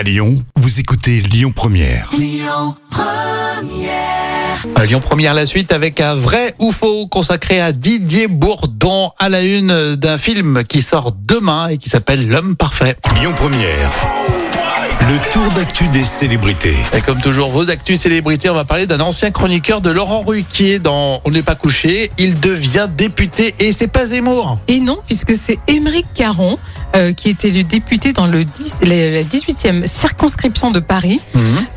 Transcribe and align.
À 0.00 0.02
Lyon, 0.02 0.42
vous 0.56 0.80
écoutez 0.80 1.20
Lyon 1.20 1.52
Première. 1.54 2.10
À 4.74 4.86
Lyon 4.86 5.00
Première, 5.00 5.34
la 5.34 5.44
suite 5.44 5.72
avec 5.72 6.00
un 6.00 6.14
vrai 6.14 6.54
ou 6.58 6.72
faux 6.72 7.06
consacré 7.06 7.60
à 7.60 7.72
Didier 7.72 8.26
Bourdon 8.26 9.10
à 9.18 9.28
la 9.28 9.42
une 9.42 9.96
d'un 9.96 10.16
film 10.16 10.64
qui 10.64 10.80
sort 10.80 11.12
demain 11.12 11.68
et 11.68 11.76
qui 11.76 11.90
s'appelle 11.90 12.26
L'homme 12.26 12.56
parfait. 12.56 12.96
Lyon 13.20 13.34
Première. 13.36 13.90
Le 15.08 15.32
tour 15.32 15.48
d'actu 15.54 15.88
des 15.88 16.02
célébrités. 16.04 16.76
Et 16.96 17.00
comme 17.00 17.20
toujours, 17.20 17.50
vos 17.50 17.70
actus 17.70 18.00
célébrités, 18.00 18.48
on 18.48 18.54
va 18.54 18.64
parler 18.64 18.86
d'un 18.86 19.00
ancien 19.00 19.30
chroniqueur 19.30 19.80
de 19.80 19.90
Laurent 19.90 20.22
Ruquier 20.22 20.78
dans 20.78 21.20
On 21.24 21.30
n'est 21.30 21.42
pas 21.42 21.56
couché. 21.56 22.10
Il 22.18 22.38
devient 22.38 22.88
député 22.96 23.54
et 23.58 23.72
c'est 23.72 23.88
pas 23.88 24.06
Zemmour. 24.06 24.58
Et 24.68 24.78
non, 24.78 24.98
puisque 25.06 25.34
c'est 25.34 25.58
Émeric 25.66 26.06
Caron, 26.14 26.58
euh, 26.94 27.12
qui 27.12 27.28
était 27.28 27.50
le 27.50 27.64
député 27.64 28.12
dans 28.12 28.26
le 28.26 28.44
10 28.44 28.74
la 28.82 29.10
la 29.10 29.22
18e 29.22 29.86
circonscription 29.92 30.70
de 30.70 30.80
Paris. 30.80 31.20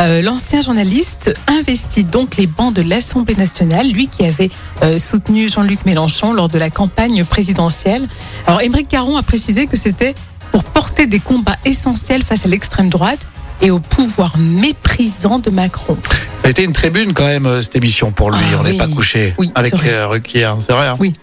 Euh, 0.00 0.20
L'ancien 0.20 0.60
journaliste 0.60 1.34
investit 1.46 2.04
donc 2.04 2.36
les 2.36 2.46
bancs 2.46 2.74
de 2.74 2.82
l'Assemblée 2.82 3.36
nationale, 3.36 3.90
lui 3.90 4.08
qui 4.08 4.24
avait 4.24 4.50
euh, 4.82 4.98
soutenu 4.98 5.48
Jean-Luc 5.48 5.86
Mélenchon 5.86 6.32
lors 6.32 6.48
de 6.48 6.58
la 6.58 6.70
campagne 6.70 7.24
présidentielle. 7.24 8.06
Alors 8.46 8.60
Émeric 8.60 8.88
Caron 8.88 9.16
a 9.16 9.22
précisé 9.22 9.66
que 9.66 9.76
c'était 9.76 10.14
pour 10.52 10.64
porter 10.64 11.06
des 11.06 11.18
combats 11.20 11.56
essentiels 11.64 12.22
face 12.22 12.44
à 12.44 12.48
l'extrême 12.48 12.88
droite 12.90 13.26
et 13.60 13.70
au 13.70 13.78
pouvoir 13.80 14.36
méprisant 14.38 15.38
de 15.38 15.50
Macron. 15.50 15.96
Ça 16.42 16.48
a 16.48 16.50
été 16.50 16.64
une 16.64 16.72
tribune 16.72 17.12
quand 17.14 17.26
même, 17.26 17.46
euh, 17.46 17.62
cette 17.62 17.76
émission 17.76 18.10
pour 18.10 18.30
lui. 18.30 18.38
Ah 18.52 18.56
on 18.60 18.64
n'est 18.64 18.72
oui. 18.72 18.76
pas 18.76 18.88
couché 18.88 19.34
Oui, 19.38 19.50
avec 19.54 19.70
c'est 19.70 19.76
vrai. 19.80 19.90
euh, 19.94 20.08
Ruquier, 20.08 20.44
hein, 20.44 20.58
c'est 20.60 20.72
vrai. 20.72 20.86
hein 20.88 20.96
Oui. 20.98 21.14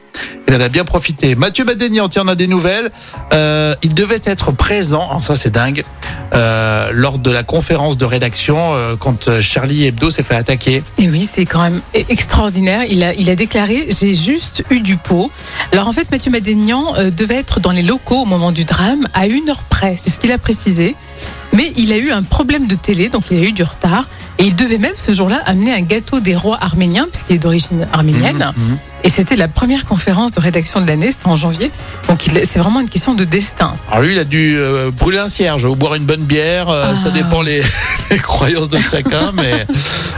Il 0.47 0.55
en 0.55 0.61
a 0.61 0.69
bien 0.69 0.85
profité. 0.85 1.35
Mathieu 1.35 1.63
Badénian, 1.65 2.07
tiens, 2.09 2.23
on 2.25 2.29
a 2.29 2.35
des 2.35 2.47
nouvelles. 2.47 2.91
Euh, 3.33 3.75
il 3.83 3.93
devait 3.93 4.21
être 4.25 4.51
présent, 4.53 5.07
alors 5.09 5.23
ça 5.23 5.35
c'est 5.35 5.51
dingue, 5.51 5.83
euh, 6.33 6.89
lors 6.93 7.19
de 7.19 7.31
la 7.31 7.43
conférence 7.43 7.97
de 7.97 8.05
rédaction 8.05 8.57
euh, 8.73 8.95
quand 8.95 9.27
euh, 9.27 9.41
Charlie 9.41 9.85
Hebdo 9.85 10.09
s'est 10.09 10.23
fait 10.23 10.35
attaquer. 10.35 10.83
Et 10.97 11.09
oui, 11.09 11.27
c'est 11.31 11.45
quand 11.45 11.61
même 11.61 11.81
e- 11.95 12.03
extraordinaire. 12.09 12.83
Il 12.89 13.03
a, 13.03 13.13
il 13.13 13.29
a 13.29 13.35
déclaré 13.35 13.87
J'ai 13.99 14.13
juste 14.13 14.63
eu 14.69 14.79
du 14.79 14.97
pot. 14.97 15.31
Alors 15.71 15.87
en 15.87 15.93
fait, 15.93 16.11
Mathieu 16.11 16.31
Madénian 16.31 16.93
euh, 16.97 17.09
devait 17.11 17.35
être 17.35 17.59
dans 17.59 17.71
les 17.71 17.83
locaux 17.83 18.21
au 18.21 18.25
moment 18.25 18.51
du 18.51 18.65
drame 18.65 19.07
à 19.13 19.27
une 19.27 19.49
heure 19.49 19.63
près. 19.63 19.95
C'est 19.97 20.09
ce 20.09 20.19
qu'il 20.19 20.31
a 20.31 20.37
précisé. 20.37 20.95
Mais 21.51 21.73
il 21.77 21.91
a 21.91 21.97
eu 21.97 22.11
un 22.11 22.21
problème 22.21 22.67
de 22.67 22.75
télé, 22.75 23.09
donc 23.09 23.23
il 23.31 23.39
a 23.39 23.41
eu 23.41 23.51
du 23.51 23.63
retard. 23.63 24.05
Et 24.37 24.43
il 24.45 24.55
devait 24.55 24.77
même 24.77 24.93
ce 24.95 25.11
jour-là 25.11 25.41
amener 25.45 25.73
un 25.73 25.81
gâteau 25.81 26.19
des 26.19 26.35
rois 26.35 26.57
arméniens, 26.61 27.07
puisqu'il 27.11 27.35
est 27.37 27.39
d'origine 27.39 27.87
arménienne. 27.91 28.53
Mhm. 28.55 28.77
Et 29.03 29.09
c'était 29.09 29.35
la 29.37 29.47
première 29.47 29.85
conférence 29.85 30.31
de 30.33 30.39
rédaction 30.41 30.81
de 30.81 30.85
l'année, 30.87 31.11
c'était 31.11 31.27
en 31.27 31.35
janvier. 31.35 31.71
Donc 32.09 32.21
c'est 32.45 32.59
vraiment 32.59 32.81
une 32.81 32.89
question 32.89 33.13
de 33.13 33.23
destin. 33.23 33.73
Alors 33.89 34.03
lui, 34.03 34.11
il 34.11 34.19
a 34.19 34.23
dû 34.25 34.55
euh, 34.57 34.91
brûler 34.91 35.19
un 35.19 35.29
cierge 35.29 35.63
ou 35.65 35.75
boire 35.75 35.95
une 35.95 36.05
bonne 36.05 36.23
bière. 36.25 36.67
euh, 36.69 36.93
Ça 36.95 37.03
Ah. 37.07 37.09
dépend 37.11 37.41
les, 37.41 37.61
les 38.11 38.17
croyances 38.19 38.69
de 38.69 38.77
chacun, 38.77 39.31
mais 39.33 39.65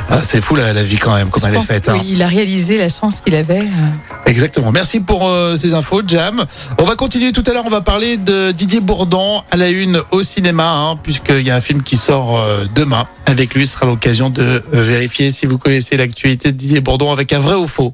ah, 0.09 0.21
c'est 0.23 0.41
fou 0.41 0.55
la, 0.55 0.73
la 0.73 0.81
vie 0.83 0.97
quand 0.97 1.13
même, 1.15 1.29
comme 1.29 1.43
Je 1.43 1.47
elle 1.49 1.55
est 1.55 1.63
faite. 1.63 1.89
hein. 1.89 2.01
il 2.05 2.21
a 2.21 2.27
réalisé 2.27 2.77
la 2.77 2.89
chance 2.89 3.21
qu'il 3.23 3.35
avait. 3.35 3.59
euh. 3.61 4.25
Exactement. 4.25 4.71
Merci 4.71 4.99
pour 4.99 5.27
euh, 5.27 5.55
ces 5.55 5.73
infos, 5.73 6.01
Jam. 6.07 6.45
On 6.79 6.83
va 6.85 6.95
continuer 6.95 7.31
tout 7.33 7.43
à 7.47 7.53
l'heure. 7.53 7.63
On 7.65 7.69
va 7.69 7.81
parler 7.81 8.17
de 8.17 8.51
Didier 8.51 8.79
Bourdon 8.79 9.43
à 9.51 9.57
la 9.57 9.69
une 9.69 10.01
au 10.11 10.23
cinéma, 10.23 10.67
hein, 10.71 10.95
puisqu'il 11.01 11.41
y 11.45 11.51
a 11.51 11.55
un 11.55 11.61
film 11.61 11.83
qui 11.83 11.97
sort 11.97 12.39
euh, 12.39 12.65
demain. 12.73 13.05
Avec 13.27 13.53
lui, 13.53 13.67
ce 13.67 13.73
sera 13.73 13.85
l'occasion 13.85 14.29
de 14.29 14.63
vérifier 14.71 15.29
si 15.31 15.45
vous 15.45 15.57
connaissez 15.57 15.97
l'actualité 15.97 16.51
de 16.51 16.57
Didier 16.57 16.81
Bourdon 16.81 17.11
avec 17.11 17.31
un 17.33 17.39
vrai 17.39 17.55
ou 17.55 17.67
faux. 17.67 17.93